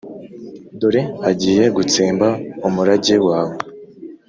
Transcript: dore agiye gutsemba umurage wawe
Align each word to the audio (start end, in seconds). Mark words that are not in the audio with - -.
dore 0.79 1.01
agiye 1.29 1.65
gutsemba 1.75 2.27
umurage 2.67 3.15
wawe 3.27 3.55